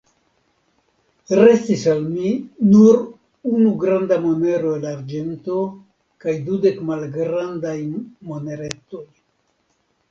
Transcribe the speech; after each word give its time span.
Restis 1.39 1.83
al 1.91 2.01
mi 2.05 2.31
nur 2.71 2.99
unu 3.51 3.75
granda 3.85 4.17
monero 4.25 4.73
el 4.79 4.89
arĝento 4.95 5.59
kaj 6.25 6.37
dudek 6.51 6.83
malgrandaj 6.91 7.77
moneretoj. 8.33 9.07